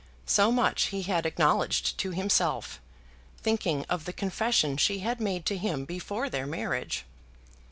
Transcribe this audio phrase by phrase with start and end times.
[0.25, 2.81] So much he had acknowledged to himself,
[3.39, 7.05] thinking of the confession she had made to him before their marriage.